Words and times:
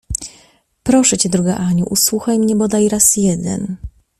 —Proszę 0.83 1.17
cię, 1.17 1.29
droga 1.29 1.57
Aniu, 1.57 1.85
usłuchaj 1.89 2.39
mnie 2.39 2.55
bodaj 2.55 2.89
raz 2.89 3.17
jeden! 3.17 3.77